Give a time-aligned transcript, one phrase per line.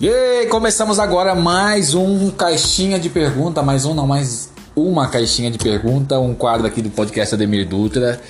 [0.00, 5.58] E começamos agora mais um caixinha de pergunta, mais um não, mais uma caixinha de
[5.58, 8.20] pergunta, um quadro aqui do podcast Ademir Dutra.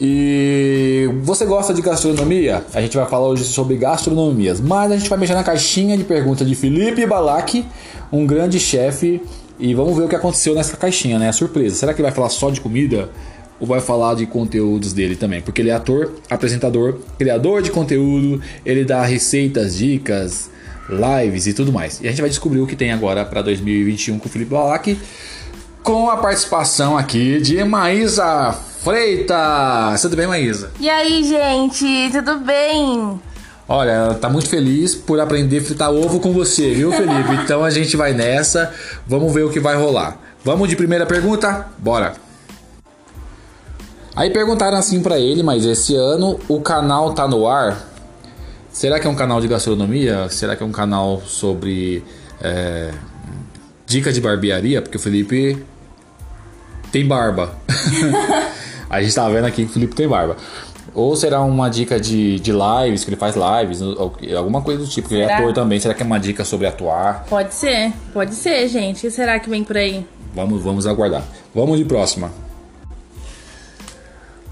[0.00, 2.64] E você gosta de gastronomia?
[2.72, 6.04] A gente vai falar hoje sobre gastronomias, mas a gente vai mexer na caixinha de
[6.04, 7.64] pergunta de Felipe Balak,
[8.12, 9.20] um grande chefe,
[9.58, 11.30] e vamos ver o que aconteceu nessa caixinha, né?
[11.32, 11.76] Surpresa.
[11.76, 13.08] Será que vai falar só de comida?
[13.60, 15.40] Ou vai falar de conteúdos dele também?
[15.40, 20.50] Porque ele é ator, apresentador, criador de conteúdo, ele dá receitas, dicas,
[20.88, 22.00] lives e tudo mais.
[22.00, 24.98] E a gente vai descobrir o que tem agora para 2021 com o Felipe Balak,
[25.82, 30.00] com a participação aqui de Maísa Freitas.
[30.02, 30.70] Tudo bem, Maísa?
[30.80, 33.20] E aí, gente, tudo bem?
[33.66, 37.34] Olha, ela tá muito feliz por aprender a fritar ovo com você, viu, Felipe?
[37.44, 38.72] Então a gente vai nessa,
[39.06, 40.18] vamos ver o que vai rolar.
[40.44, 41.66] Vamos de primeira pergunta?
[41.78, 42.23] Bora!
[44.16, 47.92] Aí perguntaram assim para ele, mas esse ano o canal tá no ar?
[48.70, 50.28] Será que é um canal de gastronomia?
[50.28, 52.04] Será que é um canal sobre
[52.40, 52.92] é,
[53.86, 54.80] dica de barbearia?
[54.80, 55.64] Porque o Felipe
[56.92, 57.56] tem barba.
[58.88, 60.36] a gente tá vendo aqui que o Felipe tem barba.
[60.94, 63.80] Ou será uma dica de, de lives, que ele faz lives,
[64.36, 65.80] alguma coisa do tipo, que ele é ator também.
[65.80, 67.24] Será que é uma dica sobre atuar?
[67.28, 68.98] Pode ser, pode ser, gente.
[68.98, 70.06] O que será que vem por aí?
[70.32, 71.24] Vamos, vamos aguardar.
[71.52, 72.43] Vamos de próxima.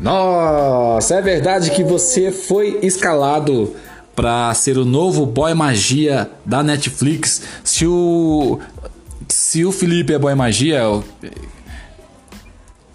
[0.02, 3.74] Nossa, é verdade que você foi escalado
[4.16, 7.42] para ser o novo boy magia da Netflix.
[7.62, 8.58] Se o
[9.28, 11.04] se o Felipe é boy magia, eu,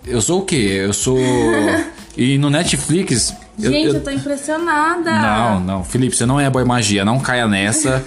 [0.06, 0.82] eu sou o quê?
[0.86, 1.18] Eu sou
[2.18, 5.12] e no Netflix gente, eu- eu, tô impressionada.
[5.12, 8.04] não, não, Felipe, você não é boy magia, não caia nessa.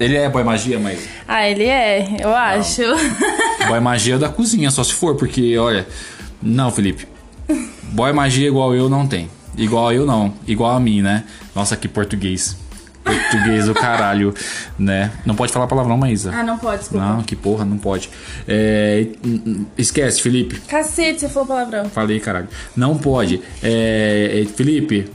[0.00, 2.82] Ele é boy magia, mas Ah, ele é, eu acho.
[3.68, 5.86] Boy magia da cozinha, só se for, porque, olha.
[6.42, 7.06] Não, Felipe.
[7.92, 9.28] Boy magia igual eu não tem.
[9.56, 10.34] Igual eu não.
[10.46, 11.24] Igual a mim, né?
[11.54, 12.56] Nossa, que português.
[13.04, 14.34] Português do caralho,
[14.78, 15.12] né?
[15.26, 16.32] Não pode falar palavrão, Maísa.
[16.34, 17.04] ah, não pode, desculpa.
[17.04, 18.08] Não, que porra, não pode.
[18.48, 19.06] É,
[19.76, 20.58] esquece, Felipe.
[20.60, 21.84] Cacete, você falou palavrão.
[21.90, 22.48] Falei, caralho.
[22.74, 23.42] Não pode.
[23.62, 25.10] É, é, Felipe,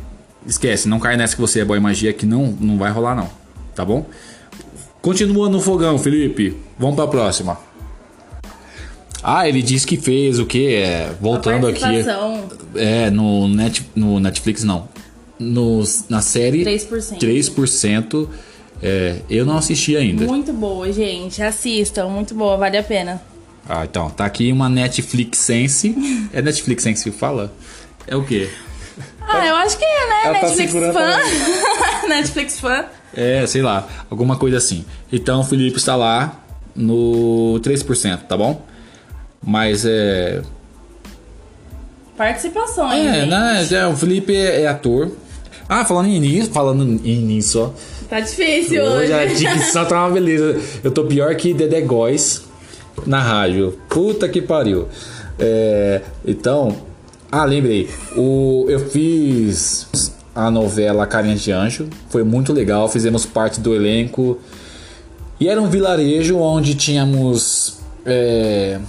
[0.45, 0.88] esquece.
[0.88, 3.29] Não cai nessa que você é boy magia, que não, não vai rolar, não.
[3.73, 4.06] Tá bom?
[5.01, 6.56] Continua no fogão, Felipe.
[6.78, 7.57] Vamos pra próxima.
[9.24, 10.81] Ah, ele disse que fez o quê?
[10.84, 11.84] É, voltando aqui.
[12.75, 14.88] É, no, net, no Netflix não.
[15.38, 17.18] No, na série 3%.
[17.18, 18.28] 3%.
[18.81, 20.25] É, eu não assisti ainda.
[20.25, 21.41] Muito boa, gente.
[21.41, 23.22] Assistam, muito boa, vale a pena.
[23.68, 25.96] Ah, então, tá aqui uma Netflixense.
[26.34, 27.53] É Netflixense que fala?
[28.07, 28.50] É o quê?
[29.22, 30.22] Ah, eu acho que é, né?
[30.25, 31.18] Ela tá Netflix segurando fã.
[32.07, 32.86] Netflix fã.
[33.13, 34.86] É, sei lá, alguma coisa assim.
[35.12, 36.40] Então o Felipe está lá
[36.75, 38.66] no 3%, tá bom?
[39.44, 40.41] Mas é.
[42.17, 43.29] Participações, É, gente.
[43.29, 43.67] né?
[43.72, 45.09] é, o Felipe é, é ator.
[45.67, 47.69] Ah, falando em nisso, falando em nisso, ó.
[48.09, 49.13] Tá difícil hoje.
[49.13, 50.59] Hoje a dicção tá uma beleza.
[50.83, 52.44] Eu tô pior que Dedé Góes
[53.05, 53.77] na rádio.
[53.88, 54.88] Puta que pariu.
[55.38, 56.75] É, então,
[57.31, 57.88] ah, lembrei.
[58.17, 59.88] O, eu fiz
[60.35, 61.88] a novela Carinha de Anjo.
[62.09, 62.89] Foi muito legal.
[62.89, 64.39] Fizemos parte do elenco.
[65.39, 67.77] E era um vilarejo onde tínhamos.
[68.06, 68.79] é,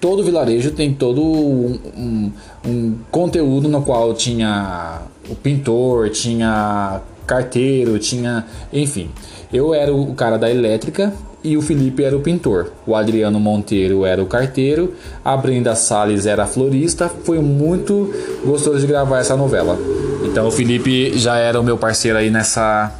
[0.00, 2.32] todo vilarejo tem todo um, um-
[2.66, 8.46] um conteúdo no qual tinha o pintor, tinha carteiro, tinha.
[8.72, 9.10] Enfim.
[9.52, 12.70] Eu era o cara da elétrica e o Felipe era o pintor.
[12.86, 14.94] O Adriano Monteiro era o carteiro,
[15.24, 17.08] a Brenda Salles era a florista.
[17.08, 18.12] Foi muito
[18.44, 19.78] gostoso de gravar essa novela.
[20.24, 22.92] Então o Felipe já era o meu parceiro aí nessa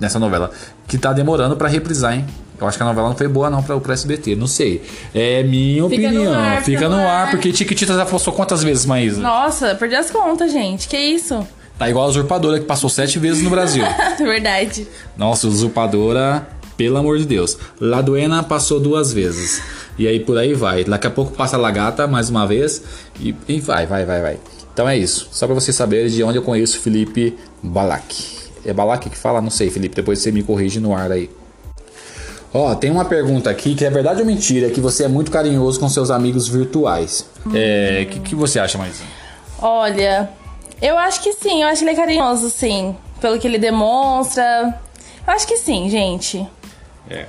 [0.00, 0.50] nessa novela.
[0.86, 2.24] Que tá demorando pra reprisar, hein?
[2.60, 4.82] Eu acho que a novela não foi boa não pra, pro SBT, não sei.
[5.14, 6.34] É minha Fica no opinião.
[6.34, 7.30] ar, fica no no ar, ar.
[7.30, 9.20] porque Tiquitita já postou quantas vezes, Maísa?
[9.20, 10.86] Nossa, perdi as contas, gente.
[10.88, 11.46] Que isso?
[11.78, 13.84] Tá igual a Usurpadora, que passou sete vezes no Brasil.
[14.18, 14.86] Verdade.
[15.16, 17.58] Nossa, Usurpadora, pelo amor de Deus.
[17.80, 19.60] Laduena passou duas vezes.
[19.98, 20.84] E aí por aí vai.
[20.84, 22.82] Daqui a pouco passa a Lagata mais uma vez.
[23.18, 24.38] E, e vai, vai, vai, vai.
[24.72, 25.28] Então é isso.
[25.32, 28.14] Só pra vocês saberem de onde eu conheço Felipe Balak.
[28.64, 29.40] É Balak que fala?
[29.40, 29.96] Não sei, Felipe.
[29.96, 31.28] Depois você me corrige no ar aí.
[32.56, 35.80] Ó, tem uma pergunta aqui que é verdade ou mentira que você é muito carinhoso
[35.80, 37.28] com seus amigos virtuais.
[37.52, 39.02] É, o que, que você acha, Maísa?
[39.60, 40.30] Olha,
[40.80, 42.94] eu acho que sim, eu acho ele carinhoso, sim.
[43.20, 44.80] Pelo que ele demonstra.
[45.26, 46.46] Eu acho que sim, gente.
[47.10, 47.26] É.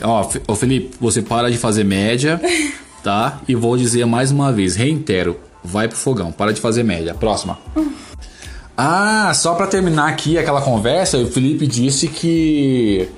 [0.00, 2.40] Ó, ô Felipe, você para de fazer média,
[3.04, 3.40] tá?
[3.46, 7.12] E vou dizer mais uma vez, reitero, vai pro fogão, para de fazer média.
[7.14, 7.58] Próxima.
[8.78, 13.08] Ah, só pra terminar aqui aquela conversa, o Felipe disse que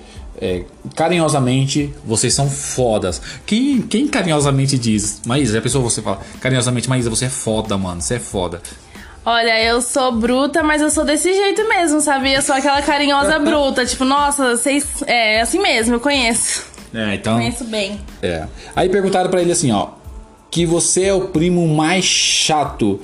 [0.41, 0.65] é,
[0.95, 3.21] carinhosamente vocês são fodas.
[3.45, 8.01] Quem, quem carinhosamente diz, Maísa, a pessoa você fala carinhosamente, Maísa, você é foda, mano,
[8.01, 8.61] você é foda.
[9.25, 12.33] Olha, eu sou bruta, mas eu sou desse jeito mesmo, sabe?
[12.33, 13.85] Eu sou aquela carinhosa bruta.
[13.85, 14.87] Tipo, nossa, vocês.
[15.07, 16.65] É assim mesmo, eu conheço.
[16.95, 17.37] É, então.
[17.37, 18.01] Conheço bem.
[18.23, 18.47] É.
[18.75, 19.89] Aí perguntaram pra ele assim, ó,
[20.51, 23.01] que você é o primo mais chato.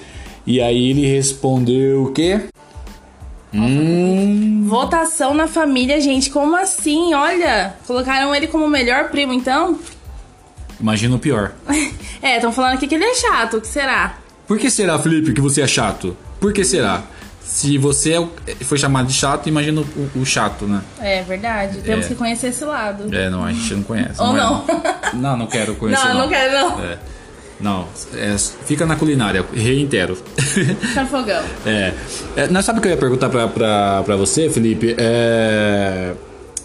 [0.47, 2.41] E aí ele respondeu o quê?
[3.55, 6.31] Hum, Votação na família, gente.
[6.31, 7.15] Como assim?
[7.15, 9.79] Olha, colocaram ele como o melhor primo, então?
[10.81, 11.53] imagina o pior.
[12.23, 13.59] É, estão falando aqui que ele é chato.
[13.59, 14.15] O que será?
[14.49, 16.17] Por que será, Felipe, que você é chato?
[16.41, 17.03] Por que será?
[17.43, 18.15] Se você
[18.47, 20.81] é foi chamado de chato, imagina o, o chato, né?
[21.03, 21.83] É verdade.
[21.83, 22.09] Temos É.
[22.09, 23.15] que conhecer esse lado.
[23.15, 24.19] É, não, a gente não conhece.
[24.23, 24.65] Ou é- não.
[25.13, 26.03] Não, não quero conhecer.
[26.09, 26.81] não, não quero não.
[26.83, 26.99] É.
[27.61, 28.37] Não, é,
[28.67, 30.17] fica na culinária, reitero.
[30.95, 31.43] Tá fogão.
[31.67, 31.93] É,
[32.37, 34.95] é, nós sabe o que eu ia perguntar pra, pra, pra você, Felipe?
[34.99, 36.13] É.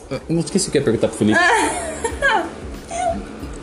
[0.10, 1.40] eu Não esqueci o que eu ia perguntar pro Felipe.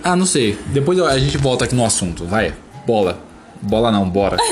[0.02, 0.58] ah, não sei.
[0.68, 2.24] Depois a gente volta aqui no assunto.
[2.24, 2.54] Vai,
[2.86, 3.18] bola.
[3.60, 4.36] Bola não, bora.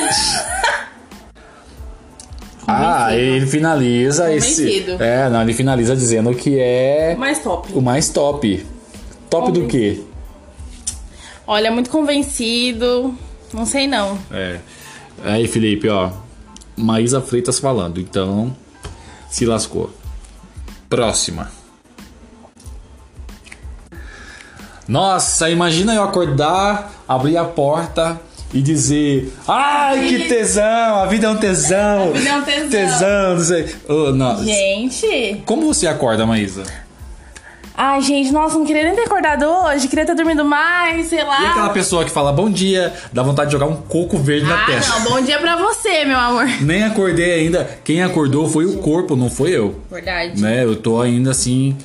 [2.67, 4.85] ah, ele finaliza esse.
[4.99, 7.73] É, não, ele finaliza dizendo que é Mais top.
[7.73, 8.67] o mais top.
[9.31, 10.01] Top do quê?
[11.47, 13.17] Olha, muito convencido.
[13.53, 14.19] Não sei não.
[14.31, 14.59] É.
[15.23, 16.11] Aí, Felipe, ó.
[16.77, 18.55] Maísa Freitas falando, então
[19.31, 19.91] se lascou.
[20.89, 21.51] Próxima.
[24.87, 28.21] Nossa, imagina eu acordar, abrir a porta
[28.53, 31.03] e dizer: Ai, que tesão!
[31.03, 32.11] A vida é um tesão!
[32.11, 32.71] A vida é um tesão.
[32.71, 33.77] Tesão, não sei.
[34.15, 34.45] Não.
[34.45, 35.43] Gente.
[35.47, 36.84] Como você acorda, Maísa?
[37.77, 39.89] Ai, gente, nossa, não queria nem ter acordado hoje.
[39.89, 41.43] Queria ter dormido mais, sei lá.
[41.43, 44.63] E aquela pessoa que fala bom dia, dá vontade de jogar um coco verde na
[44.63, 44.99] Ah, testa.
[45.01, 45.11] não.
[45.11, 46.47] Bom dia pra você, meu amor.
[46.63, 47.69] Nem acordei ainda.
[47.83, 49.81] Quem acordou foi o corpo, não foi eu.
[49.91, 50.41] Verdade.
[50.41, 50.63] né?
[50.65, 51.77] Eu tô ainda assim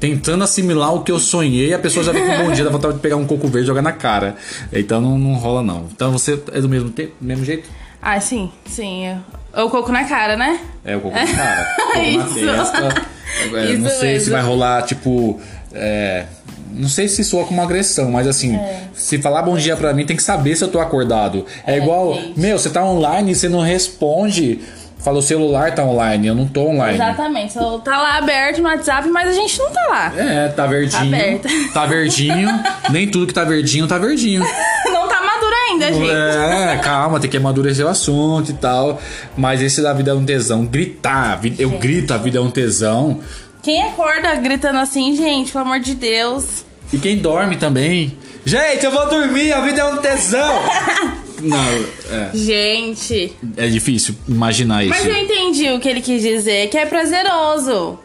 [0.00, 2.94] tentando assimilar o que eu sonhei, a pessoa já vem com bom dia, dá vontade
[2.94, 4.36] de pegar um coco verde e jogar na cara.
[4.72, 5.86] Então não, não rola não.
[5.92, 7.68] Então você é do mesmo tempo, mesmo jeito?
[8.00, 9.18] Ah, sim, sim.
[9.64, 10.60] O coco na cara, né?
[10.84, 13.08] É o coco na cara, coco na testa.
[13.54, 14.32] É, não sei se mesmo.
[14.32, 15.40] vai rolar tipo
[15.72, 16.24] é,
[16.72, 18.58] não sei se soa como uma agressão, mas assim,
[18.92, 21.44] se falar bom dia pra mim, tem que saber se eu tô acordado.
[21.66, 22.38] É, igual, gente.
[22.38, 24.60] meu, você tá online e você não responde.
[24.98, 26.94] Fala, o celular tá online, eu não tô online.
[26.94, 27.52] Exatamente.
[27.52, 30.12] Só tá lá aberto no WhatsApp, mas a gente não tá lá.
[30.16, 31.14] É, tá verdinho.
[31.14, 31.48] aberta.
[31.72, 32.48] Tá verdinho.
[32.90, 34.44] Nem tudo que tá verdinho tá verdinho.
[35.78, 36.10] Ainda, gente.
[36.10, 39.00] É, calma, tem que amadurecer o assunto e tal.
[39.36, 40.66] Mas esse da vida é um tesão.
[40.66, 43.20] Gritar, eu grito, a vida é um tesão.
[43.62, 46.64] Quem acorda gritando assim, gente, pelo amor de Deus.
[46.92, 48.16] E quem dorme também.
[48.44, 50.62] Gente, eu vou dormir, a vida é um tesão.
[51.40, 51.58] Não,
[52.10, 53.32] é, Gente.
[53.56, 54.90] é difícil imaginar isso.
[54.94, 57.98] Mas eu entendi o que ele quis dizer, que é prazeroso.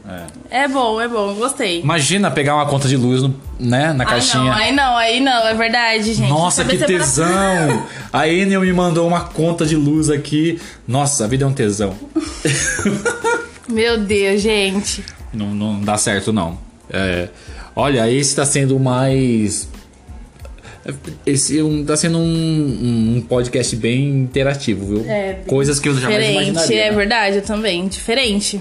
[0.50, 0.63] É.
[0.63, 1.81] É bom, é bom, gostei.
[1.81, 4.44] Imagina pegar uma conta de luz no- né, na Ai, caixinha.
[4.44, 6.30] não, aí não, aí não, é verdade, gente.
[6.30, 7.88] Nossa, que Cabeça pra- tesão!
[8.12, 10.59] A Enel me mandou uma conta de luz aqui.
[10.88, 11.95] Nossa, a vida é um tesão.
[13.69, 15.03] Meu Deus, gente.
[15.33, 16.57] Não, não dá certo, não.
[16.89, 17.29] É,
[17.75, 19.68] olha, esse tá sendo mais.
[21.25, 25.06] Esse é um- tá sendo um, um- podcast bem interativo, viu?
[25.09, 26.81] É, Coisas que eu jamais Diferente, imaginaria.
[26.85, 26.95] é né?
[26.97, 27.88] verdade, eu também.
[27.88, 28.59] Diferente.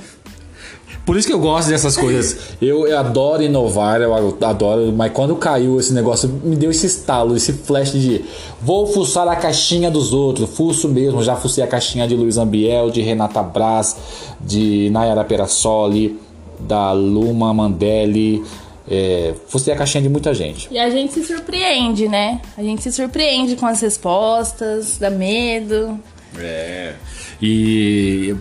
[1.05, 2.37] Por isso que eu gosto dessas coisas.
[2.63, 7.35] Eu, eu adoro inovar, eu adoro, mas quando caiu esse negócio, me deu esse estalo,
[7.37, 8.25] esse flash de
[8.61, 10.49] vou fuçar a caixinha dos outros.
[10.51, 13.97] Fuço mesmo, já fucei a caixinha de Luiz Ambiel, de Renata Braz,
[14.41, 16.21] de Nayara Perassoli,
[16.61, 18.41] da Luma Mandelli.
[18.95, 20.69] É, fucei a caixinha de muita gente.
[20.71, 22.43] E a gente se surpreende, né?
[22.59, 25.99] A gente se surpreende com as respostas, dá medo.
[26.39, 26.93] É.
[27.41, 28.37] E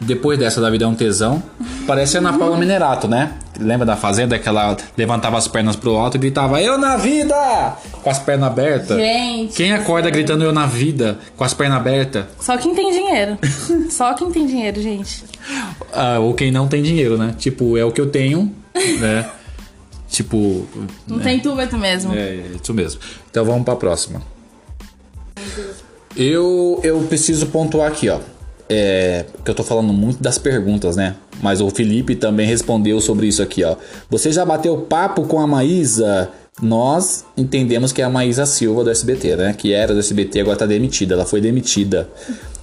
[0.00, 1.42] depois dessa da vida é um tesão,
[1.84, 3.32] parece a Ana Paula Minerato, né?
[3.58, 7.34] Lembra da Fazenda que ela levantava as pernas pro alto e gritava Eu na vida!
[8.00, 8.96] Com as pernas abertas.
[8.96, 9.56] Gente.
[9.56, 12.24] Quem acorda gritando Eu na vida com as pernas abertas?
[12.38, 13.36] Só quem tem dinheiro.
[13.90, 15.24] Só quem tem dinheiro, gente.
[15.92, 17.34] Ah, ou quem não tem dinheiro, né?
[17.36, 18.54] Tipo, é o que eu tenho,
[19.00, 19.28] né?
[20.08, 20.66] tipo.
[21.06, 22.14] Não tem túbito mesmo.
[22.14, 23.00] É, é isso mesmo.
[23.30, 24.22] Então vamos pra próxima.
[26.16, 28.18] Eu, eu preciso pontuar aqui, ó.
[28.70, 31.16] É, que eu tô falando muito das perguntas, né?
[31.40, 33.76] Mas o Felipe também respondeu sobre isso aqui, ó.
[34.10, 36.30] Você já bateu papo com a Maísa?
[36.60, 39.54] Nós entendemos que é a Maísa Silva do SBT, né?
[39.56, 41.14] Que era do SBT, agora tá demitida.
[41.14, 42.08] Ela foi demitida.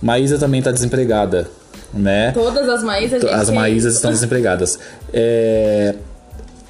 [0.02, 1.50] Maísa também tá desempregada,
[1.94, 2.32] né?
[2.34, 3.24] Todas as Maísas.
[3.24, 4.78] As Maísas estão desempregadas.
[5.14, 5.96] É,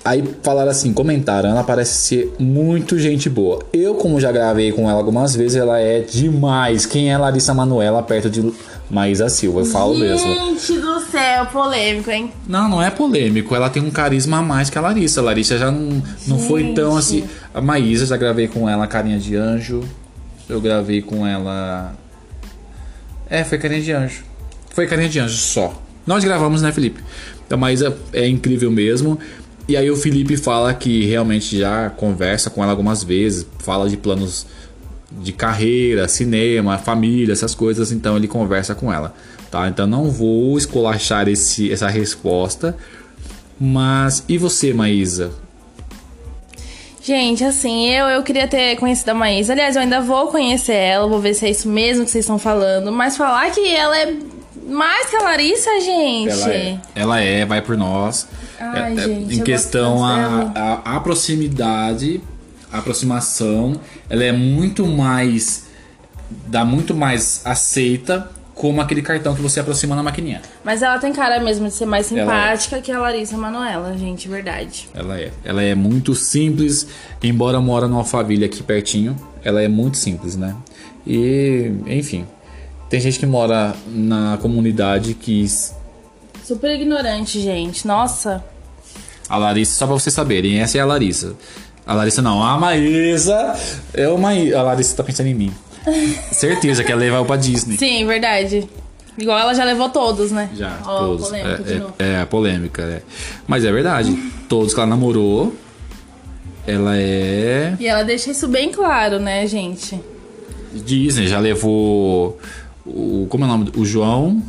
[0.05, 3.65] Aí falaram assim, comentaram, ela parece ser muito gente boa.
[3.74, 6.85] Eu, como já gravei com ela algumas vezes, ela é demais.
[6.85, 8.53] Quem é Larissa Manoela perto de
[8.88, 9.62] Maísa Silva?
[9.62, 10.31] Eu falo mesmo.
[10.31, 12.31] Gente do céu, polêmico, hein?
[12.47, 13.55] Não, não é polêmico.
[13.55, 15.21] Ela tem um carisma a mais que a Larissa.
[15.21, 17.24] A Larissa já não, não foi tão Gente.
[17.24, 17.29] assim.
[17.51, 19.81] A Maísa, já gravei com ela Carinha de Anjo.
[20.47, 21.95] Eu gravei com ela.
[23.27, 24.24] É, foi carinha de anjo.
[24.69, 25.81] Foi carinha de anjo só.
[26.05, 27.01] Nós gravamos, né, Felipe?
[27.45, 29.17] Então, a Maísa é incrível mesmo.
[29.67, 33.98] E aí o Felipe fala que realmente já conversa com ela algumas vezes, fala de
[33.98, 34.45] planos
[35.12, 39.13] de carreira, cinema, família, essas coisas, então ele conversa com ela,
[39.50, 39.67] tá?
[39.67, 42.77] Então não vou escolachar esse, essa resposta,
[43.60, 45.31] mas e você, Maísa?
[47.01, 49.53] Gente, assim, eu, eu queria ter conhecido a Maísa.
[49.53, 52.39] Aliás, eu ainda vou conhecer ela, vou ver se é isso mesmo que vocês estão
[52.39, 52.91] falando.
[52.91, 54.15] Mas falar que ela é
[54.67, 56.31] mais que a Larissa, gente.
[56.31, 58.27] Ela é, ela é vai por nós.
[58.59, 62.21] Ai, É- é- gente, em questão gosto a, a, a proximidade,
[62.71, 65.65] a aproximação, ela é muito mais
[66.47, 70.41] dá muito mais aceita como aquele cartão que você aproxima na maquininha.
[70.63, 72.19] Mas ela tem cara mesmo de ser mais é.
[72.19, 74.88] simpática que a Larissa Manoela, gente, verdade.
[74.93, 75.31] Ela é.
[75.43, 76.88] Ela é muito simples,
[77.21, 80.55] embora mora numa família aqui pertinho, ela é muito simples, né?
[81.05, 82.25] E, enfim,
[82.89, 85.45] tem gente que mora na comunidade que
[86.46, 87.88] Super ignorante, gente.
[87.88, 88.44] Nossa.
[89.28, 91.36] A Larissa, só pra vocês saberem, essa é a Larissa.
[91.88, 93.56] A Larissa não, a Maísa
[93.94, 94.30] é uma.
[94.32, 95.54] A Larissa tá pensando em mim.
[96.32, 97.78] Certeza que ela levou pra Disney.
[97.78, 98.70] Sim, verdade.
[99.18, 100.50] Igual ela já levou todos, né?
[100.56, 101.28] Já, Ó, todos.
[101.28, 101.94] polêmica de é, novo.
[101.98, 103.02] é, é, polêmica, é.
[103.48, 104.12] Mas é verdade.
[104.48, 105.56] Todos que ela namorou,
[106.68, 107.75] ela é.
[107.80, 110.00] E ela deixa isso bem claro, né, gente?
[110.74, 112.38] Disney, já levou.
[112.86, 113.72] O, como é o nome?
[113.75, 114.44] O João,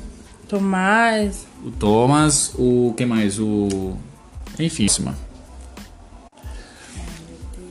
[0.48, 1.46] Tomás.
[1.66, 2.94] O Thomas, o.
[2.96, 3.38] Quem mais?
[3.38, 3.96] O.
[4.58, 5.14] Enfim, cima.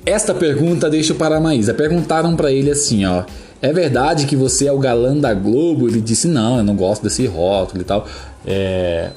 [0.05, 1.73] Esta pergunta deixo para a Maísa.
[1.73, 3.23] Perguntaram para ele assim, ó.
[3.61, 5.87] É verdade que você é o galã da Globo?
[5.87, 8.07] Ele disse, não, eu não gosto desse rótulo e tal.
[8.45, 9.11] É...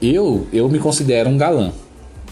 [0.00, 1.72] Eu, eu me considero um galã.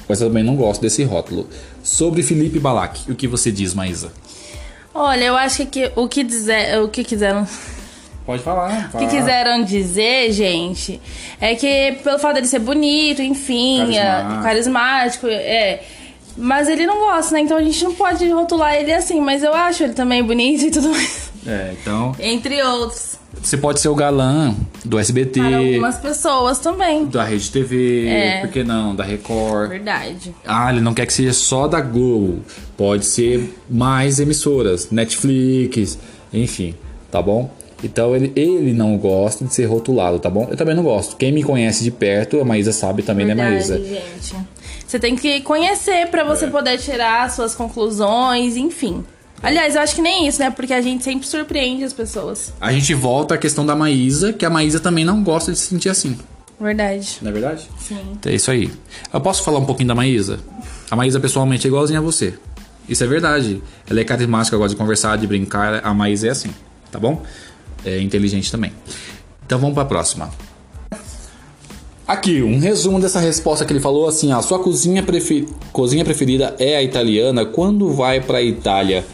[0.08, 1.46] Mas eu também não gosto desse rótulo.
[1.82, 4.10] Sobre Felipe Balac, o que você diz, Maísa?
[4.94, 7.46] Olha, eu acho que o que dizer, o que quiseram,
[8.30, 8.90] Pode falar.
[8.94, 11.00] o que quiseram dizer, gente,
[11.40, 14.42] é que pelo fato dele ser bonito, enfim, é, Carismático.
[14.42, 15.82] carismático, é.
[16.36, 17.40] Mas ele não gosta, né?
[17.40, 20.70] Então a gente não pode rotular ele assim, mas eu acho ele também bonito e
[20.70, 21.28] tudo mais.
[21.46, 22.14] É, então.
[22.20, 23.18] Entre outros.
[23.42, 27.06] Você pode ser o galã do SBT, Para algumas pessoas também.
[27.06, 28.40] da Rede TV, É.
[28.42, 28.94] por que não?
[28.94, 29.70] Da Record.
[29.70, 30.34] Verdade.
[30.46, 32.42] Ah, ele não quer que seja só da Globo.
[32.76, 35.98] Pode ser mais emissoras, Netflix,
[36.32, 36.74] enfim,
[37.10, 37.50] tá bom?
[37.82, 40.46] Então ele, ele não gosta de ser rotulado, tá bom?
[40.50, 41.16] Eu também não gosto.
[41.16, 43.78] Quem me conhece de perto, a Maísa sabe também, né, Verdade, Maísa?
[43.78, 44.36] gente.
[44.86, 46.50] Você tem que conhecer pra você É.
[46.50, 49.04] poder tirar suas conclusões, enfim.
[49.42, 50.50] Aliás, eu acho que nem isso, né?
[50.50, 52.52] Porque a gente sempre surpreende as pessoas.
[52.60, 55.66] A gente volta à questão da Maísa, que a Maísa também não gosta de se
[55.68, 56.18] sentir assim.
[56.60, 57.16] Verdade.
[57.22, 57.66] Não é verdade?
[57.78, 57.96] Sim.
[58.26, 58.70] É isso aí.
[59.10, 60.40] Eu posso falar um pouquinho da Maísa?
[60.90, 62.34] A Maísa pessoalmente é igualzinha a você.
[62.86, 63.62] Isso é verdade.
[63.88, 65.80] Ela é carismática, gosta de conversar, de brincar.
[65.86, 66.50] A Maísa é assim,
[66.92, 67.22] tá bom?
[67.84, 68.72] É inteligente também.
[69.46, 70.30] Então vamos pra próxima.
[72.06, 76.56] Aqui, um resumo dessa resposta que ele falou assim: a sua cozinha, prefe- cozinha preferida
[76.58, 77.44] é a italiana.
[77.44, 79.04] Quando vai pra Itália?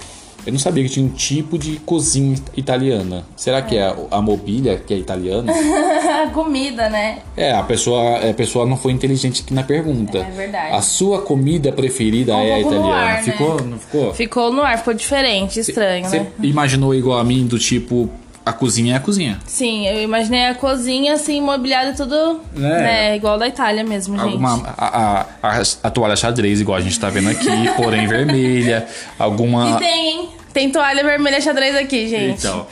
[0.46, 3.26] Eu não sabia que tinha um tipo de cozinha italiana.
[3.36, 5.52] Será que é a mobília que é italiana?
[6.32, 7.18] Comida, né?
[7.36, 10.18] É, a pessoa, a pessoa não foi inteligente aqui na pergunta.
[10.18, 10.72] É verdade.
[10.76, 12.94] A sua comida preferida Ficou é a italiana.
[12.94, 13.22] ar, né?
[13.24, 13.60] Ficou?
[13.64, 14.14] Não ficou?
[14.14, 16.26] Ficou no ar, ficou diferente, estranho, Você né?
[16.44, 18.08] imaginou igual a mim, do tipo,
[18.46, 19.38] a cozinha é a cozinha.
[19.44, 22.68] Sim, eu imaginei a cozinha assim, mobiliada tudo, Né?
[22.78, 23.16] né?
[23.16, 24.24] Igual da Itália mesmo, gente.
[24.28, 28.86] Alguma, a, a, a, a toalha xadrez, igual a gente tá vendo aqui, porém vermelha.
[29.18, 29.72] Alguma.
[29.72, 30.28] E tem, hein?
[30.52, 32.38] Tem toalha vermelha xadrez aqui, gente.
[32.38, 32.66] Então,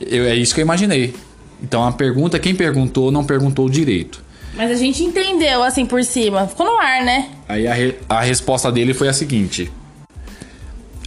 [0.00, 1.14] eu, é isso que eu imaginei.
[1.62, 4.22] Então a pergunta, quem perguntou, não perguntou direito.
[4.54, 6.46] Mas a gente entendeu, assim, por cima.
[6.48, 7.28] Ficou no ar, né?
[7.48, 9.70] Aí a, re- a resposta dele foi a seguinte.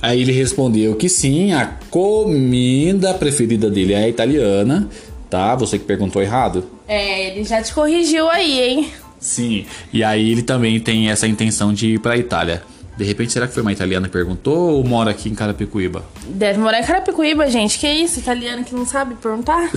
[0.03, 4.89] Aí ele respondeu que sim, a comida preferida dele é a italiana,
[5.29, 5.55] tá?
[5.55, 6.65] Você que perguntou errado.
[6.85, 8.91] É, ele já te corrigiu aí, hein?
[9.17, 9.65] Sim.
[9.93, 12.63] E aí ele também tem essa intenção de ir pra Itália.
[12.97, 16.03] De repente, será que foi uma italiana que perguntou ou mora aqui em Carapicuíba?
[16.27, 17.79] Deve morar em Carapicuíba, gente.
[17.79, 18.19] Que isso?
[18.19, 19.71] Italiano que não sabe perguntar?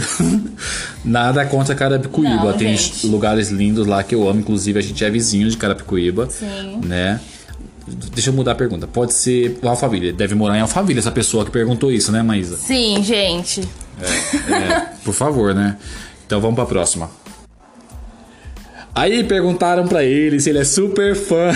[1.04, 2.46] Nada contra Carapicuíba.
[2.46, 3.06] Não, tem gente.
[3.06, 4.40] lugares lindos lá que eu amo.
[4.40, 6.28] Inclusive, a gente é vizinho de Carapicuíba.
[6.28, 6.80] Sim.
[6.84, 7.20] Né?
[7.86, 8.86] Deixa eu mudar a pergunta.
[8.86, 10.12] Pode ser Alphaville.
[10.12, 12.56] Deve morar em Alphaville essa pessoa que perguntou isso, né, Maísa?
[12.56, 13.60] Sim, gente.
[14.02, 15.76] É, por favor, né?
[16.26, 17.08] Então vamos pra próxima.
[18.94, 21.50] Aí perguntaram pra ele se ele é super fã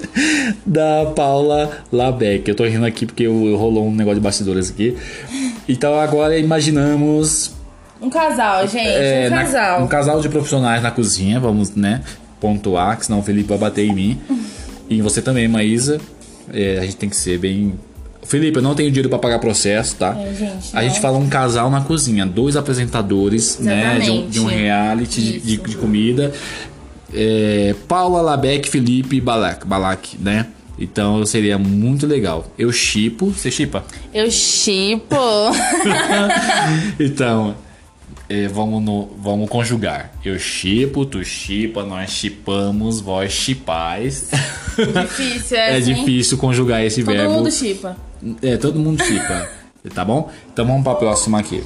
[0.66, 2.48] da Paula Labeck.
[2.48, 4.96] Eu tô rindo aqui porque rolou um negócio de bastidores aqui.
[5.68, 7.52] Então agora imaginamos
[8.00, 8.88] Um casal, gente.
[8.88, 9.82] é, um na- casal.
[9.84, 12.02] um casal de profissionais na cozinha, vamos, né,
[12.40, 14.20] pontuar, que senão o Felipe vai bater em mim.
[14.92, 16.00] E em você também, Maísa.
[16.52, 17.74] É, a gente tem que ser bem
[18.24, 20.16] Felipe, eu não tenho dinheiro pra pagar processo, tá?
[20.18, 20.88] É, gente, a não.
[20.88, 23.98] gente fala um casal na cozinha, dois apresentadores, né?
[23.98, 24.62] De um, de um Exatamente.
[24.62, 26.32] reality de, de comida.
[27.12, 30.46] É, Paula Labeck, Felipe e Balak, Balak, né?
[30.78, 32.46] Então seria muito legal.
[32.56, 33.26] Eu chipo.
[33.26, 33.84] Você chipa?
[34.14, 35.16] Eu chipo.
[36.98, 37.54] então,
[38.32, 40.10] é, vamos, no, vamos conjugar.
[40.24, 44.30] Eu chipo, tu chipa, nós chipamos, vós chipais.
[44.74, 45.92] Difícil, é é assim?
[45.92, 47.34] difícil conjugar esse Todo verbo.
[47.34, 47.94] mundo chipa.
[48.40, 49.50] É, todo mundo chipa.
[49.94, 50.30] tá bom?
[50.50, 51.62] Então vamos pra próxima aqui.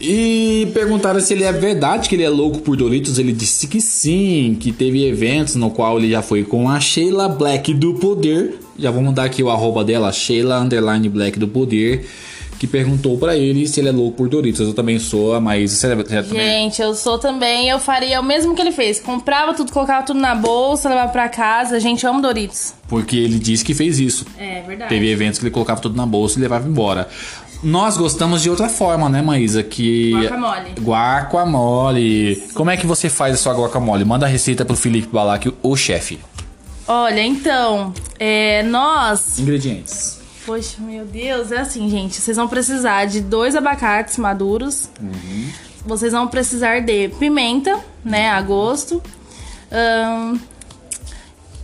[0.00, 3.18] E perguntaram se ele é verdade que ele é louco por Doritos.
[3.18, 7.28] Ele disse que sim, que teve eventos no qual ele já foi com a Sheila
[7.28, 8.58] Black do Poder.
[8.78, 12.06] Já vamos dar aqui o arroba dela, Sheila Underline Black do Poder.
[12.60, 14.60] Que perguntou pra ele se ele é louco por Doritos.
[14.60, 15.76] Eu também sou, a Maísa.
[15.76, 16.44] Você, você também?
[16.44, 18.98] Gente, eu sou também, eu faria o mesmo que ele fez.
[18.98, 21.78] Comprava tudo, colocava tudo na bolsa, levava pra casa.
[21.78, 22.74] Gente, eu amo Doritos.
[22.88, 24.26] Porque ele disse que fez isso.
[24.36, 24.88] É verdade.
[24.88, 27.08] Teve eventos que ele colocava tudo na bolsa e levava embora.
[27.62, 29.62] Nós gostamos de outra forma, né, Maísa?
[29.62, 30.12] Que.
[30.12, 30.74] Guacamole.
[30.80, 32.48] Guacamole.
[32.54, 34.04] Como é que você faz a sua guacamole?
[34.04, 36.20] Manda a receita pro Felipe Balac, o chefe.
[36.86, 39.38] Olha, então, é, nós.
[39.38, 40.18] Ingredientes.
[40.46, 42.14] Poxa, meu Deus, é assim, gente.
[42.14, 44.88] Vocês vão precisar de dois abacates maduros.
[45.84, 49.02] Vocês vão precisar de pimenta, né, a gosto.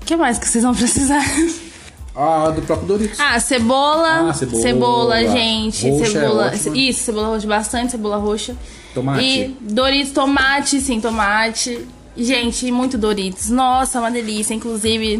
[0.03, 1.25] O que mais que vocês vão precisar?
[2.17, 3.19] Ah, do próprio Doritos.
[3.19, 4.31] Ah, cebola.
[4.31, 5.21] Ah, cebola.
[5.27, 5.89] gente.
[5.91, 6.47] Roxa é cebola.
[6.47, 6.77] ótima.
[6.77, 8.57] Isso, cebola roxa, bastante cebola roxa.
[8.95, 9.25] Tomate.
[9.25, 11.81] E Doritos, tomate, sim, tomate.
[12.17, 13.51] Gente, muito Doritos.
[13.51, 14.55] Nossa, uma delícia.
[14.55, 15.17] Inclusive,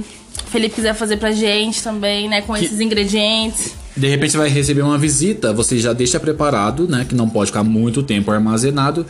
[0.47, 2.43] o Felipe quiser fazer pra gente também, né?
[2.43, 3.75] Com Que- esses ingredientes.
[3.97, 7.05] De repente você vai receber uma visita, você já deixa preparado, né?
[7.09, 9.05] Que não pode ficar muito tempo armazenado.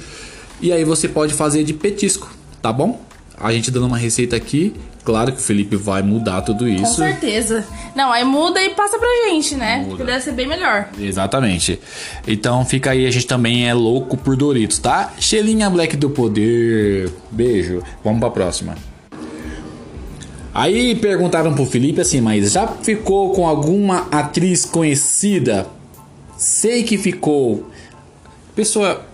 [0.60, 2.30] E aí você pode fazer de petisco,
[2.62, 3.00] tá bom?
[3.38, 4.72] A gente dando uma receita aqui.
[5.04, 6.94] Claro que o Felipe vai mudar tudo Com isso.
[6.96, 7.64] certeza.
[7.94, 9.78] Não, aí muda e passa pra gente, né?
[9.78, 9.88] Muda.
[9.90, 10.88] Porque deve ser bem melhor.
[10.98, 11.78] Exatamente.
[12.26, 15.12] Então fica aí, a gente também é louco por Doritos, tá?
[15.18, 17.10] Shelinha Black do Poder.
[17.30, 17.82] Beijo.
[18.02, 18.74] Vamos pra próxima.
[20.54, 25.66] Aí perguntaram pro Felipe assim, mas já ficou com alguma atriz conhecida?
[26.36, 27.68] Sei que ficou.
[28.54, 29.04] Pessoa.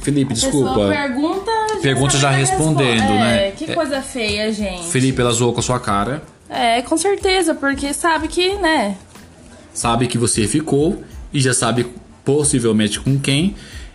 [0.00, 0.68] Felipe, desculpa.
[0.68, 1.50] Pessoa pergunta.
[1.82, 3.14] Pergunta já a respondendo, resposta.
[3.24, 3.48] né?
[3.48, 3.74] É, que É.
[3.74, 4.84] coisa feia, gente.
[4.88, 6.22] Felipe, ela zoou com a sua cara.
[6.48, 8.96] É, com certeza, porque sabe que, né?
[9.74, 11.02] sabe que você ficou
[11.32, 11.86] e já sabe
[12.24, 13.54] possivelmente com quem,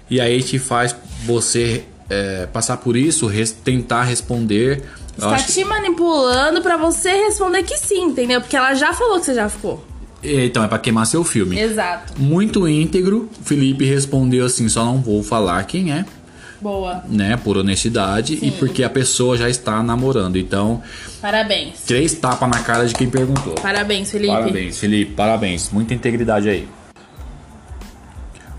[0.10, 4.84] e aí te faz você é, passar por isso, res- tentar responder.
[5.17, 8.39] Está acho te manipulando pra você responder que sim, entendeu?
[8.41, 9.84] Porque ela já falou que você já ficou.
[10.23, 11.60] Então, é pra queimar seu filme.
[11.60, 12.13] Exato.
[12.21, 16.05] Muito íntegro, Felipe respondeu assim: só não vou falar quem é,
[16.62, 17.04] Boa.
[17.10, 17.38] né?
[17.43, 20.38] Por honestidade e porque a pessoa já está namorando.
[20.38, 20.82] Então,
[21.19, 21.80] Parabéns.
[21.88, 23.56] três tapas na cara de quem perguntou.
[23.56, 24.32] Parabéns, Felipe.
[24.34, 25.69] Parabéns, Felipe, parabéns.
[25.71, 26.67] Muita integridade aí.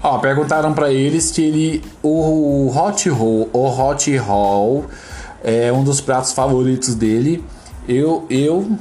[0.02, 4.86] Ó, perguntaram pra ele se ele o hot roll, o hot roll
[5.44, 7.42] é um dos pratos favoritos dele.
[7.88, 8.76] Eu eu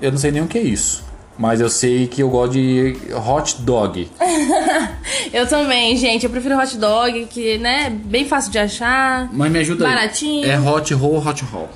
[0.00, 1.02] eu não sei nem o que é isso,
[1.40, 2.94] mas eu sei que eu gosto de
[3.26, 4.06] hot dog.
[5.32, 6.24] Eu também, gente.
[6.24, 9.30] Eu prefiro hot dog, que, né, bem fácil de achar.
[9.32, 9.94] Mas me ajuda aí.
[9.94, 10.46] Baratinho.
[10.46, 11.68] É hot roll, hot roll.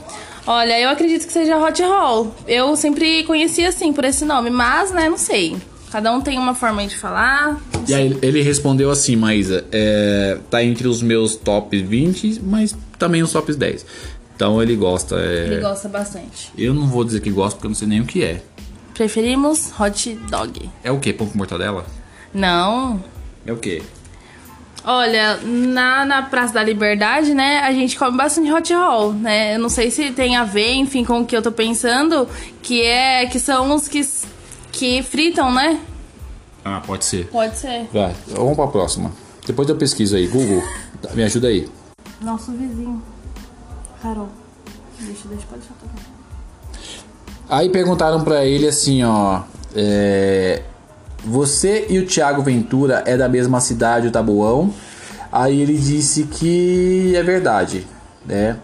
[0.47, 2.35] Olha, eu acredito que seja hot roll.
[2.47, 5.57] Eu sempre conheci assim, por esse nome, mas, né, não sei.
[5.91, 7.59] Cada um tem uma forma de falar.
[7.89, 13.23] E aí ele respondeu assim, Maísa, é, tá entre os meus top 20, mas também
[13.23, 13.87] os top 10.
[14.37, 15.15] Então ele gosta.
[15.17, 16.51] é, Ele gosta bastante.
[16.59, 18.43] Eu não vou dizer que gosto porque eu não sei nem o que é.
[18.95, 20.71] Preferimos hot dog.
[20.83, 21.13] É o que?
[21.13, 21.85] Pão com mortadela?
[22.33, 23.03] Não.
[23.45, 23.83] É o que?
[24.87, 29.55] Olha, na, na Praça da Liberdade, né, a gente come bastante hot roll, né?
[29.55, 32.29] Eu não sei se tem a ver, enfim, com o que eu tô pensando,
[32.63, 34.07] que é que são os que,
[34.71, 35.81] que fritam, né?
[36.63, 37.29] Ah, pode ser.
[37.29, 37.89] Pode ser.
[37.93, 39.11] Vai, vamos pra próxima.
[39.47, 40.27] Depois eu pesquiso aí.
[40.27, 40.63] Google,
[41.15, 41.69] me ajuda aí.
[42.21, 43.03] Nosso vizinho.
[44.03, 44.29] Carol.
[45.01, 46.14] Deixa, deixa, pode deixar tocar.
[47.49, 49.43] Aí perguntaram pra ele assim, ó.
[49.75, 50.63] é,
[51.25, 54.73] você e o Thiago Ventura é da mesma cidade, o Taboão?
[55.33, 57.87] Aí ele disse que é verdade,
[58.25, 58.57] né?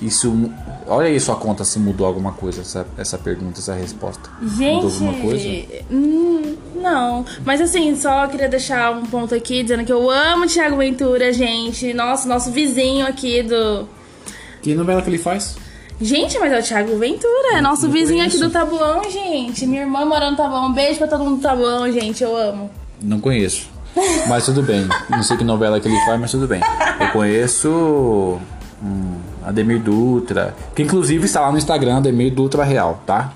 [0.00, 0.50] Isso.
[0.86, 4.30] Olha aí sua conta se mudou alguma coisa, essa, essa pergunta, essa resposta.
[4.40, 5.38] mudou alguma coisa?
[5.38, 7.24] Gente, hum, não.
[7.44, 11.32] Mas assim, só queria deixar um ponto aqui dizendo que eu amo o Thiago Ventura,
[11.32, 11.92] gente.
[11.94, 13.88] Nossa, nosso vizinho aqui do.
[14.62, 15.56] Que novela que ele faz?
[16.00, 19.66] Gente, mas é o Thiago Ventura, é nosso vizinho aqui do Tabuão, gente.
[19.66, 20.66] Minha irmã mora no Tabuão.
[20.66, 22.22] Um beijo pra todo mundo do Tabuão, gente.
[22.22, 22.70] Eu amo.
[23.00, 23.68] Não conheço.
[24.28, 24.86] Mas tudo bem.
[25.08, 26.60] Não sei que novela que ele faz, mas tudo bem.
[27.00, 28.40] Eu conheço
[28.82, 33.32] hum, Ademir Dutra, que inclusive está lá no Instagram, Ademir Dutra Real, tá?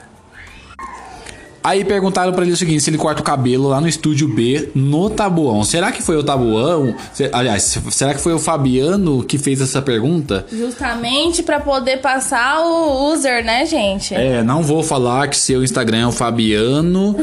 [1.63, 4.71] Aí perguntaram pra ele o seguinte: se ele corta o cabelo lá no estúdio B,
[4.75, 5.65] no Tabuão.
[5.65, 6.95] Será que foi o Tabuão?
[7.33, 10.47] Aliás, será que foi o Fabiano que fez essa pergunta?
[10.51, 14.15] Justamente pra poder passar o user, né, gente?
[14.15, 17.17] É, não vou falar que seu Instagram é o Fabiano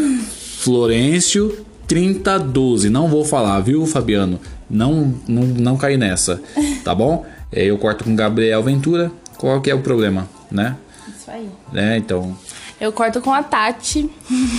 [0.59, 2.89] Florencio 3012.
[2.89, 4.39] Não vou falar, viu, Fabiano?
[4.69, 6.41] Não, não, não caí nessa,
[6.83, 7.25] tá bom?
[7.51, 9.11] É, eu corto com Gabriel Ventura.
[9.37, 10.75] Qual que é o problema, né?
[11.07, 11.47] Isso aí.
[11.71, 11.97] né?
[11.97, 12.35] Então,
[12.79, 14.09] Eu corto com a Tati.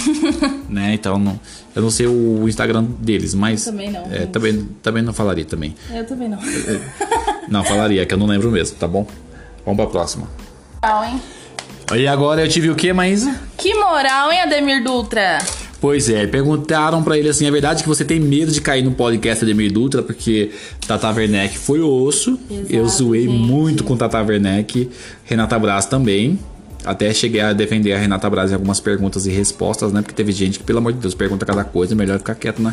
[0.69, 0.95] né?
[0.95, 1.39] Então, não,
[1.75, 5.45] eu não sei o Instagram deles, mas Eu também não, é, também, também não falaria
[5.45, 5.75] também.
[5.93, 6.39] Eu também não.
[7.49, 9.07] Não falaria, que eu não lembro mesmo, tá bom?
[9.65, 10.29] Vamos pra próxima.
[10.83, 11.23] Moral, hein?
[11.95, 13.39] E agora eu tive o que, Maísa?
[13.57, 15.39] Que moral, hein, Ademir Dutra?
[15.81, 18.93] Pois é, perguntaram pra ele assim: é verdade que você tem medo de cair no
[18.93, 20.51] podcast Ademir Dutra porque
[20.87, 22.39] Tata Werneck foi osso.
[22.51, 23.39] Exato, eu zoei gente.
[23.39, 24.91] muito com Tata Werneck,
[25.25, 26.39] Renata Braz também.
[26.87, 30.01] Até cheguei a defender a Renata Braz em algumas perguntas e respostas, né?
[30.01, 32.63] Porque teve gente que, pelo amor de Deus, pergunta cada coisa, é melhor ficar quieto,
[32.63, 32.73] né?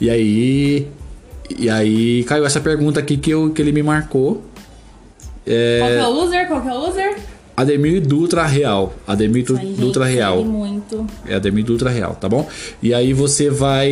[0.00, 0.86] E aí.
[1.58, 4.42] E aí caiu essa pergunta aqui que, eu, que ele me marcou.
[5.44, 6.46] Qual que é o user?
[6.48, 7.16] Qual que é o user?
[7.56, 8.92] Ademir Dutra Real.
[9.06, 10.44] Ademir Du- Aí, gente, Dutra Real.
[10.44, 11.06] muito.
[11.24, 12.48] É Ademir Dutra Real, tá bom?
[12.82, 13.88] E aí você vai.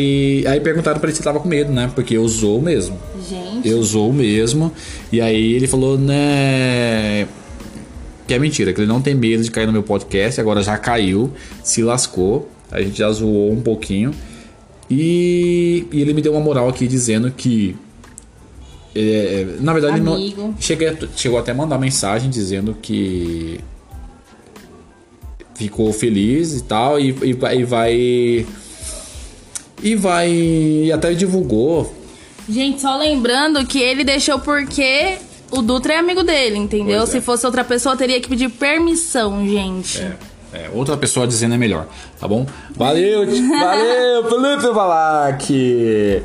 [0.48, 1.90] Aí perguntaram pra ele se tava com medo, né?
[1.94, 2.98] Porque eu usou mesmo.
[3.28, 3.68] Gente.
[3.68, 4.72] Eu usou mesmo.
[5.12, 7.28] E aí ele falou, né?
[8.26, 10.76] Que é mentira, que ele não tem medo de cair no meu podcast, agora já
[10.78, 11.32] caiu,
[11.64, 12.48] se lascou.
[12.70, 14.12] A gente já zoou um pouquinho.
[14.90, 17.74] E, e ele me deu uma moral aqui dizendo que.
[18.94, 20.42] é, na verdade, Amigo.
[20.42, 23.58] não, cheguei, chegou até a mandar mensagem dizendo que
[25.54, 28.46] ficou feliz e tal, e, e vai- e vai.
[29.82, 30.30] E vai.
[30.30, 31.92] E até divulgou
[32.48, 35.16] Gente, só lembrando que ele deixou porque
[35.52, 37.02] o Dutra é amigo dele, entendeu?
[37.02, 37.06] É.
[37.06, 40.00] Se fosse outra pessoa, teria que pedir permissão, gente.
[40.00, 40.16] É,
[40.54, 41.86] é, outra pessoa dizendo é melhor,
[42.18, 42.46] tá bom?
[42.74, 46.24] Valeu, valeu, Felipe Valac!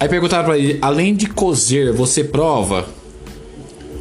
[0.00, 2.86] Aí perguntaram pra ele, além de cozer, você prova?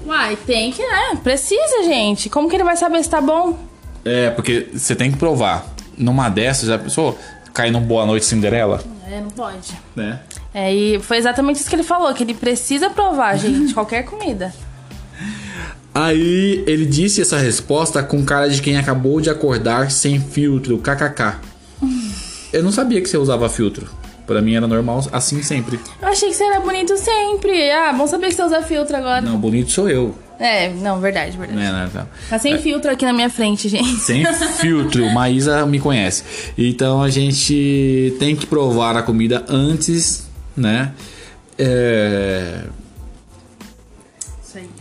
[0.06, 1.18] Uai, tem que, né?
[1.24, 2.30] Precisa, gente.
[2.30, 3.58] Como que ele vai saber se tá bom?
[4.04, 5.66] É, porque você tem que provar.
[5.98, 7.18] Numa dessas, já pensou
[7.54, 8.84] cair num Boa Noite Cinderela?
[9.10, 9.72] É, não pode.
[9.96, 10.20] Né?
[10.54, 14.54] É, e foi exatamente isso que ele falou, que ele precisa provar, gente, qualquer comida.
[15.94, 21.36] Aí ele disse essa resposta com cara de quem acabou de acordar sem filtro, kkk.
[22.52, 23.88] Eu não sabia que você usava filtro.
[24.26, 25.80] Pra mim era normal assim sempre.
[26.02, 27.70] Eu achei que você era bonito sempre.
[27.72, 29.22] Ah, bom saber que você usa filtro agora.
[29.22, 30.16] Não, bonito sou eu.
[30.40, 31.60] É, não, verdade, verdade.
[31.60, 32.08] Né, né, tá.
[32.30, 34.00] Tá sem filtro aqui na minha frente, gente.
[34.00, 34.26] Sem
[34.60, 36.24] filtro, Maísa me conhece.
[36.58, 40.92] Então a gente tem que provar a comida antes, né?
[41.58, 42.62] É.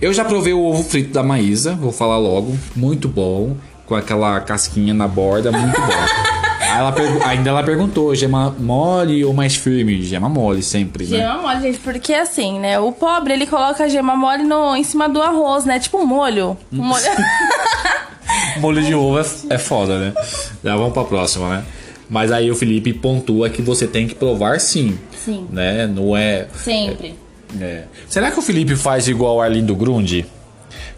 [0.01, 2.57] Eu já provei o ovo frito da Maísa, vou falar logo.
[2.77, 3.57] Muito bom.
[3.87, 5.87] Com aquela casquinha na borda, muito bom.
[6.75, 6.95] Ela
[7.27, 10.03] Ainda ela perguntou, gema mole ou mais firme?
[10.03, 11.19] Gema mole, sempre, né?
[11.19, 12.79] Gema mole, gente, porque assim, né?
[12.79, 15.79] O pobre, ele coloca a gema mole no, em cima do arroz, né?
[15.79, 16.57] Tipo um molho.
[16.73, 17.05] Um molho.
[18.59, 20.15] Molho de ovo é, é foda, né?
[20.63, 21.65] Já vamos pra próxima, né?
[22.13, 24.99] Mas aí o Felipe pontua que você tem que provar sim.
[25.25, 25.47] Sim.
[25.51, 25.87] Né?
[25.87, 26.47] Não é.
[26.55, 27.15] Sempre.
[27.59, 27.85] é.
[28.07, 30.27] Será que o Felipe faz igual o Arlindo Grunde?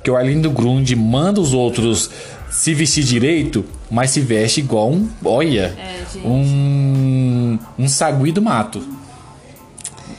[0.02, 2.10] Que o Arlindo Grunde manda os outros
[2.50, 5.08] se vestir direito, mas se veste igual um.
[5.24, 5.72] Olha!
[5.78, 6.26] É, gente.
[6.26, 7.60] Um.
[7.78, 8.84] Um sagui do mato.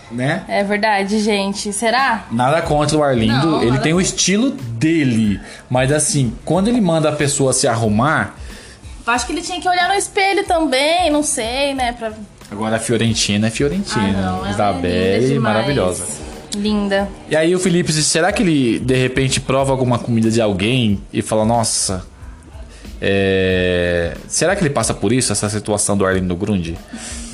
[0.10, 0.46] Né?
[0.48, 1.74] É verdade, gente.
[1.74, 2.26] Será?
[2.32, 5.42] Nada contra o Arlindo, Não, ele tem o estilo dele.
[5.70, 8.38] Mas assim, quando ele manda a pessoa se arrumar,
[9.08, 11.94] acho que ele tinha que olhar no espelho também, não sei, né?
[11.94, 12.14] Pra...
[12.52, 14.08] Agora a Fiorentina é Ah, Fiorentina.
[14.20, 15.42] ela é Isabelle, demais.
[15.56, 16.06] maravilhosa.
[16.56, 17.10] Linda.
[17.30, 21.22] E aí o Felipe, será que ele de repente prova alguma comida de alguém e
[21.22, 22.06] fala, nossa.
[23.02, 26.78] é, Será que ele passa por isso, essa situação do Arlindo Grunde?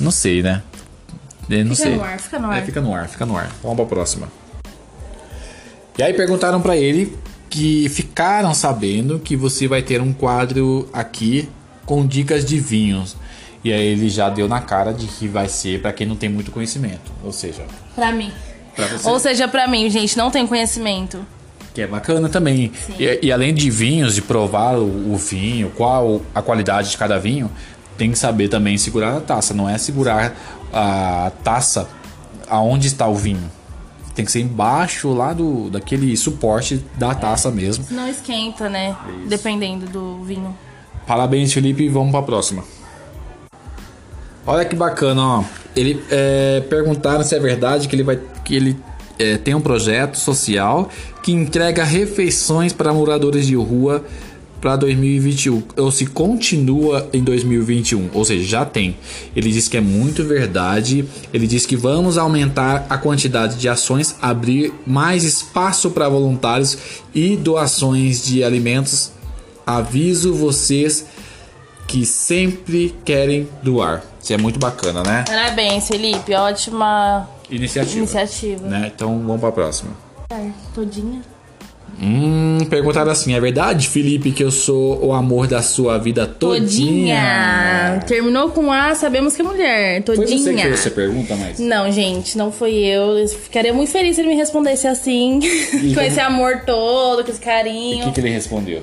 [0.00, 0.62] Não sei, né?
[1.48, 1.96] Eu não Fica sei.
[1.96, 2.58] no ar, fica no ar.
[2.58, 3.50] É, fica no ar, fica no ar.
[3.62, 4.28] Vamos pra próxima.
[5.98, 7.16] E aí perguntaram pra ele
[7.50, 11.48] que ficaram sabendo que você vai ter um quadro aqui
[11.86, 13.16] com dicas de vinhos.
[13.64, 16.28] E aí ele já deu na cara de que vai ser pra quem não tem
[16.28, 17.12] muito conhecimento.
[17.22, 17.64] Ou seja,
[17.94, 18.32] Pra mim.
[18.74, 19.08] pra você.
[19.08, 21.24] Ou seja, pra mim, gente, não tem conhecimento.
[21.72, 22.72] Que é bacana também.
[22.98, 27.18] E, e além de vinhos, de provar o, o vinho, qual a qualidade de cada
[27.18, 27.50] vinho,
[27.96, 29.54] tem que saber também segurar a taça.
[29.54, 30.34] Não é segurar
[30.72, 31.88] a taça
[32.48, 33.50] aonde está o vinho.
[34.14, 37.86] Tem que ser embaixo lá do daquele suporte da taça mesmo.
[37.90, 38.94] Não esquenta, né?
[39.26, 40.54] Dependendo do vinho.
[41.06, 41.88] Parabéns, Felipe.
[41.88, 42.64] Vamos para a próxima.
[44.46, 45.44] Olha que bacana, ó.
[45.74, 48.76] Ele é, perguntaram se é verdade que ele vai que ele
[49.18, 50.88] é, tem um projeto social
[51.22, 54.04] que entrega refeições para moradores de rua
[54.60, 58.96] para 2021 ou se continua em 2021, ou seja, já tem.
[59.34, 61.04] Ele diz que é muito verdade.
[61.34, 66.78] Ele diz que vamos aumentar a quantidade de ações, abrir mais espaço para voluntários
[67.12, 69.10] e doações de alimentos.
[69.66, 71.06] Aviso vocês
[71.86, 74.02] que sempre querem doar.
[74.22, 75.24] Isso é muito bacana, né?
[75.26, 76.34] Parabéns, Felipe.
[76.34, 77.98] Ótima Iniciativa.
[77.98, 78.66] iniciativa.
[78.66, 78.90] Né?
[78.94, 79.90] Então vamos para a próxima.
[80.30, 81.20] Ai, Todinha.
[82.00, 88.02] Hum, perguntaram assim: é verdade, Felipe, que eu sou o amor da sua vida todinha?
[88.06, 90.02] Terminou com A, sabemos que é mulher.
[90.04, 90.38] Foi Todinha.
[90.38, 91.58] você que fez essa pergunta, mas.
[91.58, 93.18] Não, gente, não foi eu.
[93.18, 95.38] Eu ficaria muito feliz se ele me respondesse assim.
[95.94, 98.04] com esse amor todo, com esse O carinho.
[98.06, 98.82] que, que ele respondeu?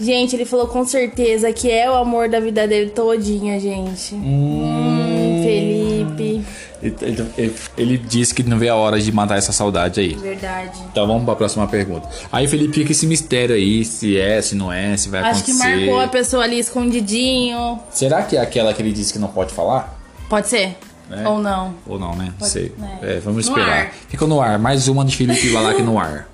[0.00, 4.14] Gente, ele falou com certeza que é o amor da vida dele todinha, gente.
[4.14, 6.44] Hum, Felipe.
[6.82, 6.96] Ele,
[7.36, 10.14] ele- ele disse que não vê a hora de matar essa saudade aí.
[10.14, 10.78] Verdade.
[10.90, 12.08] Então vamos para a próxima pergunta.
[12.32, 15.50] Aí, Felipe, fica esse mistério aí: se é, se não é, se vai Acho que
[15.50, 15.76] acontecer.
[15.76, 17.78] marcou a pessoa ali escondidinho.
[17.90, 20.00] Será que é aquela que ele disse que não pode falar?
[20.30, 20.76] Pode ser?
[21.10, 21.28] É.
[21.28, 21.74] Ou não?
[21.86, 22.32] Ou não, né?
[22.40, 22.72] Não sei.
[23.02, 23.16] é.
[23.16, 23.68] É, vamos esperar.
[23.68, 23.92] ar.
[24.08, 24.58] Fica no ar.
[24.58, 26.28] Mais uma de Felipe Valac no ar.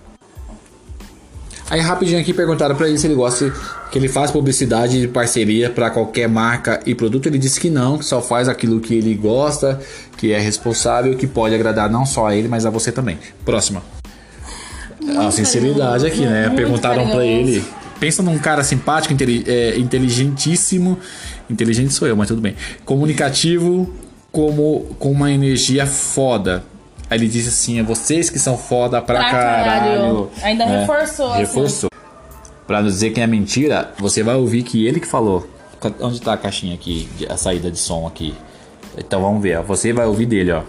[1.68, 3.52] Aí rapidinho aqui perguntaram pra ele se ele gosta
[3.90, 7.26] que ele faz publicidade de parceria pra qualquer marca e produto.
[7.26, 9.80] Ele disse que não, que só faz aquilo que ele gosta,
[10.16, 13.18] que é responsável, que pode agradar não só a ele, mas a você também.
[13.44, 13.82] Próxima.
[15.18, 16.42] a sinceridade carinhoso, aqui, né?
[16.46, 17.50] muito Perguntaram pra carinhoso.
[17.50, 17.64] ele.
[17.98, 19.14] Pensa num cara simpático,
[19.46, 20.98] é, inteligentíssimo.
[21.50, 22.54] Inteligente sou eu, mas tudo bem.
[22.84, 23.92] Comunicativo,
[24.30, 26.62] como com uma energia foda.
[27.08, 29.64] Aí ele disse assim: é vocês que são foda pra, Pra caralho.
[29.64, 30.30] caralho.
[30.42, 30.80] Ainda né?
[30.80, 31.38] reforçou, assim.
[31.40, 31.90] Reforçou.
[32.66, 35.48] Pra não dizer que é mentira, você vai ouvir que ele que falou.
[36.00, 38.34] Onde tá a caixinha aqui, a saída de som aqui?
[38.98, 39.62] Então vamos ver, ó.
[39.62, 40.62] Você vai ouvir dele, ó.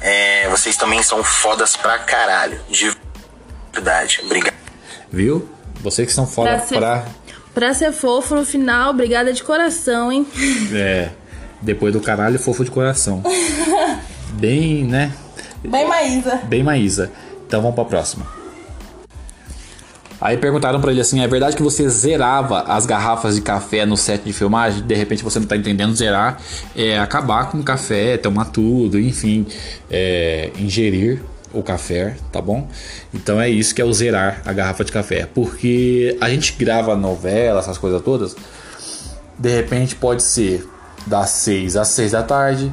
[0.00, 2.60] É, vocês também são fodas pra caralho.
[2.70, 2.92] De
[3.72, 4.20] verdade.
[4.24, 4.54] Obrigado.
[5.10, 5.48] Viu?
[5.80, 7.04] Vocês que são foda Pra ser- pra.
[7.54, 10.26] Pra ser fofo no final, obrigada de coração, hein?
[10.74, 11.08] É.
[11.62, 13.22] Depois do caralho, fofo de coração.
[14.36, 15.12] Bem, né?
[15.64, 16.36] Bem, Maísa.
[16.44, 17.10] Bem Maísa.
[17.46, 18.26] Então vamos pra próxima.
[20.20, 23.96] Aí perguntaram pra ele assim: é verdade que você zerava as garrafas de café no
[23.96, 24.82] set de filmagem?
[24.82, 26.38] De repente você não tá entendendo zerar,
[26.74, 29.46] é acabar com o café, tomar tudo, enfim,
[29.90, 31.22] é, ingerir
[31.52, 32.68] o café, tá bom?
[33.14, 35.26] Então é isso que é o zerar a garrafa de café.
[35.26, 38.36] Porque a gente grava novela, essas coisas todas,
[39.38, 40.66] de repente pode ser
[41.06, 42.72] das 6 às 6 da tarde,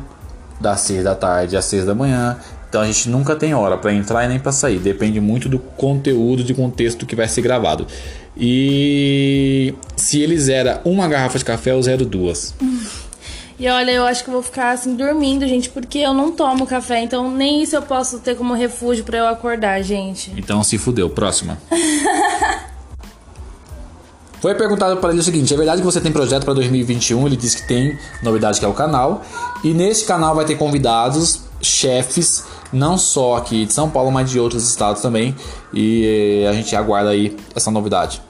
[0.64, 2.38] das 6 da tarde às 6 da manhã.
[2.68, 4.80] Então a gente nunca tem hora para entrar e nem para sair.
[4.80, 7.86] Depende muito do conteúdo, de contexto que vai ser gravado.
[8.36, 12.56] E se ele zera uma garrafa de café, eu zero duas.
[13.60, 16.66] E olha, eu acho que eu vou ficar assim dormindo, gente, porque eu não tomo
[16.66, 20.34] café, então nem isso eu posso ter como refúgio pra eu acordar, gente.
[20.36, 21.10] Então se fudeu.
[21.12, 21.60] Próxima.
[24.44, 27.28] Foi perguntado para ele o seguinte: é verdade que você tem projeto para 2021?
[27.28, 29.22] Ele disse que tem novidade que é o canal.
[29.64, 34.38] E nesse canal vai ter convidados, chefes, não só aqui de São Paulo, mas de
[34.42, 35.34] outros estados também.
[35.74, 38.22] E eh, a gente aguarda aí essa novidade.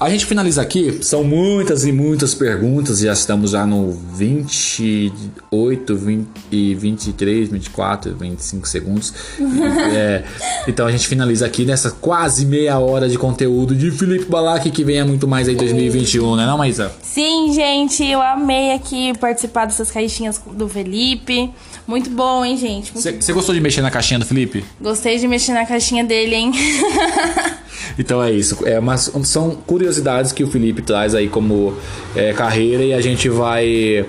[0.00, 6.28] A gente finaliza aqui, são muitas e muitas perguntas, já estamos já no 28, 20,
[6.52, 9.12] e 23, 24, 25 segundos.
[9.88, 10.22] É,
[10.66, 14.84] então a gente finaliza aqui nessa quase meia hora de conteúdo de Felipe Balac, que
[14.84, 16.92] venha muito mais aí em 2021, né não, Maísa?
[17.02, 21.50] Sim, gente, eu amei aqui participar dessas caixinhas do Felipe.
[21.86, 22.92] Muito bom, hein, gente?
[22.92, 24.64] Você gostou de mexer na caixinha do Felipe?
[24.80, 26.52] Gostei de mexer na caixinha dele, hein?
[27.96, 28.66] Então é isso.
[28.66, 31.76] É uma, são curiosidades que o Felipe traz aí como
[32.16, 34.04] é, carreira e a gente vai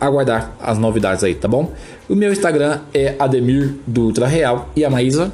[0.00, 1.72] aguardar as novidades aí, tá bom?
[2.08, 5.32] O meu Instagram é Ademir do Ultra Real e a Maísa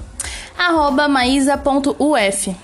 [0.59, 2.55] Arroba maísa.uf.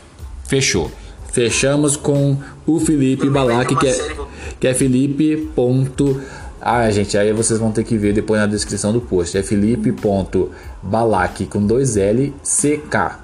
[0.47, 0.91] fechou.
[1.33, 2.37] Fechamos com
[2.67, 4.17] o Felipe Balac, que é,
[4.61, 5.49] que é Felipe.
[5.55, 6.21] Ponto,
[6.61, 9.39] ah, gente, aí vocês vão ter que ver depois na descrição do post.
[9.39, 13.24] É Felipe.balac com dois L C K.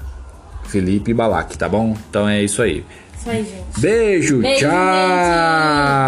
[0.71, 1.97] Felipe Balac, tá bom?
[2.09, 2.85] Então é isso aí.
[3.19, 3.81] Isso aí, gente.
[3.81, 6.03] Beijo, Beijo, tchau!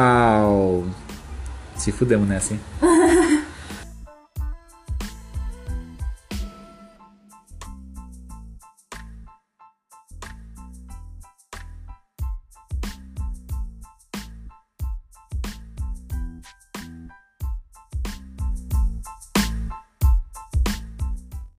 [1.77, 2.61] Se fudemos nessa, hein?